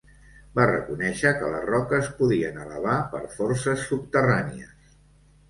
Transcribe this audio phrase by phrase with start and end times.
[0.59, 4.99] Va reconèixer que les roques podien elevar per forces subterrànies.